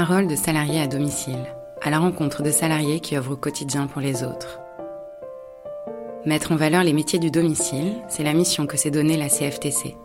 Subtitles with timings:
[0.00, 1.44] Parole de salariés à domicile,
[1.82, 4.60] à la rencontre de salariés qui œuvrent au quotidien pour les autres.
[6.24, 9.96] Mettre en valeur les métiers du domicile, c'est la mission que s'est donnée la CFTC.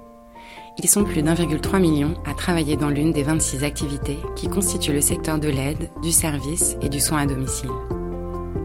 [0.80, 5.00] Ils sont plus d'1,3 million à travailler dans l'une des 26 activités qui constituent le
[5.02, 7.70] secteur de l'aide, du service et du soin à domicile.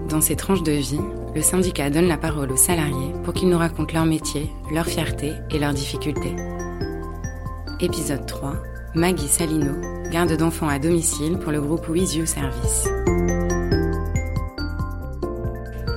[0.08, 1.04] Dans ces tranches de vie,
[1.34, 5.34] le syndicat donne la parole aux salariés pour qu'ils nous racontent leur métier, leur fierté
[5.50, 6.36] et leurs difficultés.
[7.80, 8.77] Épisode 3.
[8.94, 9.72] Maggie Salino,
[10.10, 12.88] garde d'enfants à domicile pour le groupe With Service.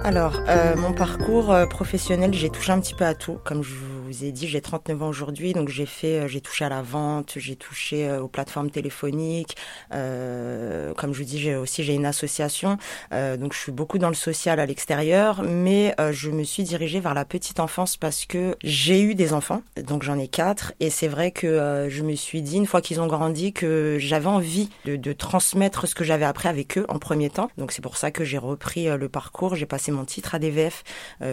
[0.04, 3.74] Alors, euh, mon parcours euh, professionnel, j'ai touché un petit peu à tout, comme je
[4.12, 6.82] vous ai dit, j'ai 39 ans aujourd'hui, donc j'ai fait, euh, j'ai touché à la
[6.82, 9.56] vente, j'ai touché euh, aux plateformes téléphoniques.
[9.94, 12.78] Euh, comme je vous dis, j'ai aussi j'ai une association,
[13.12, 17.14] donc je suis beaucoup dans le social à l'extérieur, mais je me suis dirigée vers
[17.14, 21.08] la petite enfance parce que j'ai eu des enfants, donc j'en ai quatre, et c'est
[21.08, 24.96] vrai que je me suis dit une fois qu'ils ont grandi que j'avais envie de,
[24.96, 27.50] de, transmettre ce que j'avais appris avec eux en premier temps.
[27.58, 30.84] Donc c'est pour ça que j'ai repris le parcours, j'ai passé mon titre à DVF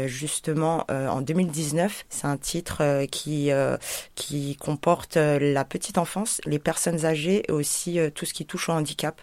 [0.06, 2.06] justement en 2019.
[2.08, 3.76] C'est un titre euh, qui, euh,
[4.14, 8.68] qui comporte euh, la petite enfance, les personnes âgées et aussi tout ce qui touche
[8.68, 9.20] au handicap,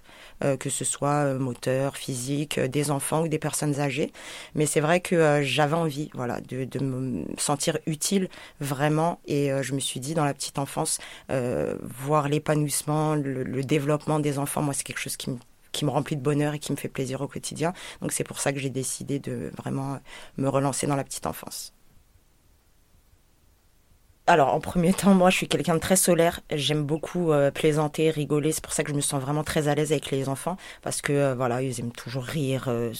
[0.60, 4.12] que ce soit moteur, physique, des enfants ou des personnes âgées.
[4.54, 8.30] Mais c'est vrai que j'avais envie voilà, de, de, me sentir utile
[8.60, 11.00] vraiment et je me suis dit dans la petite enfance,
[11.30, 15.38] voir l'épanouissement, le, le développement des enfants, moi c'est quelque chose qui me
[15.76, 17.74] qui me remplit de bonheur et qui me fait plaisir au quotidien.
[18.02, 20.00] Donc c'est pour ça que j'ai décidé de vraiment
[20.38, 21.75] me relancer dans la petite enfance.
[24.28, 26.40] Alors, en premier temps, moi, je suis quelqu'un de très solaire.
[26.52, 28.52] J'aime beaucoup euh, plaisanter, rigoler.
[28.52, 31.04] C'est pour ça que je me sens vraiment très à l'aise avec les enfants, parce
[31.04, 32.66] que euh, voilà, ils aiment toujours rire.
[32.68, 32.92] Euh,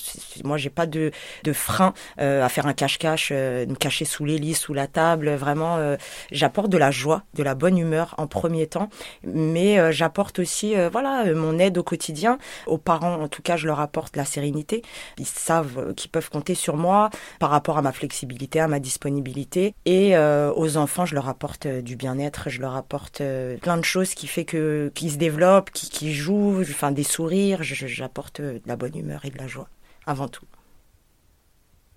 [0.44, 1.10] moi, j'ai pas de,
[1.44, 5.32] de frein euh, à faire un cache-cache, me cacher sous les lits, sous la table.
[5.32, 5.96] Vraiment,
[6.32, 8.90] j'apporte de la joie, de la bonne humeur en premier temps,
[9.24, 12.38] mais j'apporte aussi, voilà, mon aide au quotidien.
[12.68, 14.84] Aux parents, en tout cas, je leur apporte la sérénité.
[15.18, 17.10] Ils savent qu'ils peuvent compter sur moi
[17.40, 21.96] par rapport à ma flexibilité, à ma disponibilité, et aux enfants, leur apporte euh, du
[21.96, 25.90] bien-être, je leur apporte euh, plein de choses qui fait que qui se développent, qui,
[25.90, 29.68] qui jouent, enfin des sourires, j'apporte euh, de la bonne humeur et de la joie
[30.06, 30.46] avant tout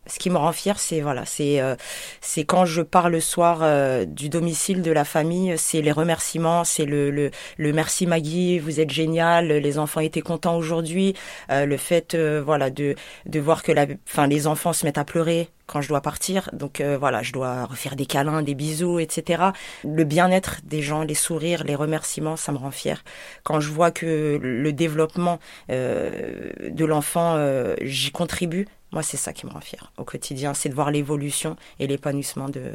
[0.08, 1.76] ce qui me rend fière, c'est voilà, c'est euh,
[2.20, 6.64] c'est quand je pars le soir euh, du domicile de la famille, c'est les remerciements,
[6.64, 11.14] c'est le, le, le merci Maggie, vous êtes génial, les enfants étaient contents aujourd'hui,
[11.50, 12.94] euh, le fait voilà de
[13.26, 16.48] de voir que la, enfin les enfants se mettent à pleurer quand je dois partir,
[16.54, 19.50] donc voilà, je dois refaire des câlins, des bisous, etc.
[19.84, 23.04] Le bien-être des gens, les sourires, les remerciements, ça me rend fière.
[23.42, 27.36] Quand je vois que le développement de l'enfant,
[27.82, 31.56] j'y contribue, moi, c'est ça qui me rend fière au quotidien, c'est de voir l'évolution
[31.78, 32.72] et l'épanouissement de,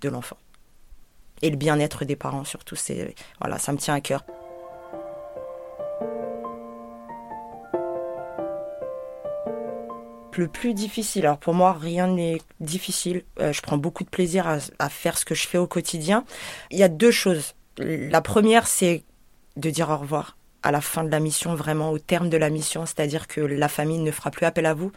[0.00, 0.36] de l'enfant.
[1.42, 4.24] Et le bien-être des parents surtout, c'est voilà, ça me tient à cœur.
[10.32, 13.24] Le plus difficile, alors pour moi, rien n'est difficile.
[13.40, 16.24] Euh, je prends beaucoup de plaisir à, à faire ce que je fais au quotidien.
[16.70, 17.54] Il y a deux choses.
[17.78, 19.02] La première, c'est
[19.56, 22.50] de dire au revoir à la fin de la mission, vraiment au terme de la
[22.50, 24.92] mission, c'est-à-dire que la famille ne fera plus appel à vous.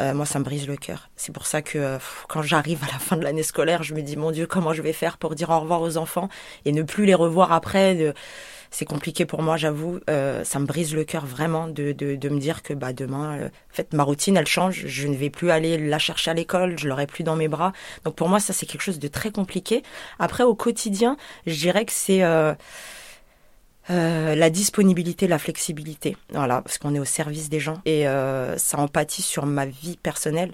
[0.00, 1.10] Euh, moi, ça me brise le cœur.
[1.16, 4.02] C'est pour ça que euh, quand j'arrive à la fin de l'année scolaire, je me
[4.02, 6.28] dis, mon Dieu, comment je vais faire pour dire au revoir aux enfants
[6.64, 7.94] et ne plus les revoir après.
[7.94, 8.14] De...
[8.70, 10.00] C'est compliqué pour moi, j'avoue.
[10.10, 13.38] Euh, ça me brise le cœur vraiment de, de, de, me dire que bah, demain,
[13.38, 14.86] euh, en fait, ma routine, elle change.
[14.86, 17.72] Je ne vais plus aller la chercher à l'école, je l'aurai plus dans mes bras.
[18.04, 19.82] Donc pour moi, ça, c'est quelque chose de très compliqué.
[20.18, 21.16] Après, au quotidien,
[21.46, 22.22] je dirais que c'est...
[23.90, 26.16] Euh, la disponibilité, la flexibilité.
[26.30, 29.98] Voilà, parce qu'on est au service des gens et euh, ça empathie sur ma vie
[30.02, 30.52] personnelle.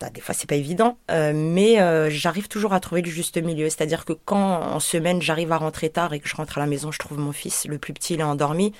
[0.00, 3.36] Bah, des fois, c'est pas évident, euh, mais euh, j'arrive toujours à trouver le juste
[3.36, 3.68] milieu.
[3.68, 6.68] C'est-à-dire que quand en semaine j'arrive à rentrer tard et que je rentre à la
[6.68, 8.72] maison, je trouve mon fils, le plus petit, il est endormi.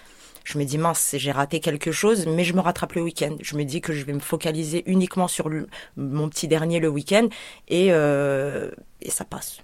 [0.45, 3.37] Je me dis mince, j'ai raté quelque chose, mais je me rattrape le week-end.
[3.43, 6.89] Je me dis que je vais me focaliser uniquement sur le, mon petit dernier le
[6.89, 7.29] week-end
[7.67, 8.71] et, euh,
[9.03, 9.59] et ça passe.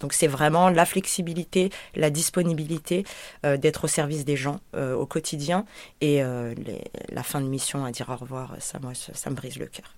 [0.00, 3.04] Donc c'est vraiment la flexibilité, la disponibilité
[3.44, 5.64] euh, d'être au service des gens euh, au quotidien
[6.00, 6.54] et euh,
[7.10, 9.94] la fin de mission à dire au revoir, ça, moi, ça, me brise le cœur.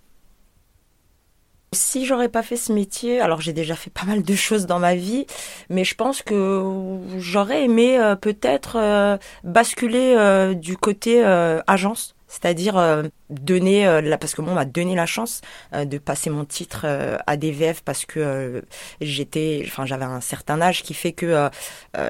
[1.72, 4.80] Si j'aurais pas fait ce métier, alors j'ai déjà fait pas mal de choses dans
[4.80, 5.26] ma vie,
[5.68, 11.22] mais je pense que j'aurais aimé peut-être basculer du côté
[11.68, 15.42] agence c'est-à-dire euh, donner euh, parce que moi on m'a donné la chance
[15.74, 16.86] euh, de passer mon titre
[17.26, 18.64] à DVF parce que
[19.00, 21.50] j'étais enfin j'avais un certain âge qui fait que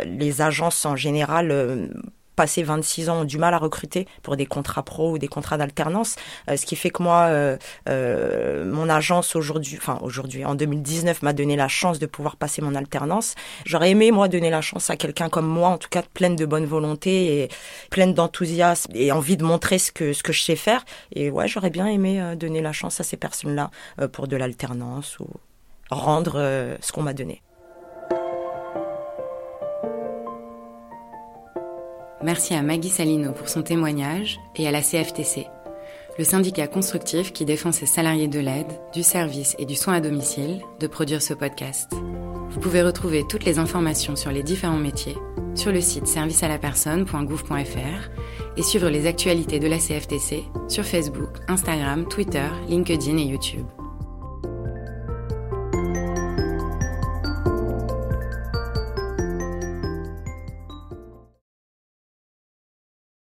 [0.05, 1.90] les agences en général
[2.40, 5.58] passé 26 ans ont du mal à recruter pour des contrats pro ou des contrats
[5.58, 6.16] d'alternance.
[6.48, 11.20] Euh, ce qui fait que moi, euh, euh, mon agence aujourd'hui, enfin aujourd'hui, en 2019,
[11.20, 13.34] m'a donné la chance de pouvoir passer mon alternance.
[13.66, 16.46] J'aurais aimé, moi, donner la chance à quelqu'un comme moi, en tout cas pleine de
[16.46, 17.48] bonne volonté et
[17.90, 20.82] pleine d'enthousiasme et envie de montrer ce que, ce que je sais faire.
[21.12, 23.70] Et ouais, j'aurais bien aimé donner la chance à ces personnes-là
[24.12, 25.26] pour de l'alternance ou
[25.90, 26.40] rendre
[26.81, 27.42] ce qu'on m'a donné.
[32.22, 35.46] Merci à Maggie Salino pour son témoignage et à la CFTC,
[36.19, 40.00] le syndicat constructif qui défend ses salariés de l'aide, du service et du soin à
[40.00, 41.90] domicile, de produire ce podcast.
[42.50, 45.17] Vous pouvez retrouver toutes les informations sur les différents métiers
[45.55, 48.11] sur le site servicealapersonne.gouv.fr
[48.56, 53.66] et suivre les actualités de la CFTC sur Facebook, Instagram, Twitter, LinkedIn et YouTube.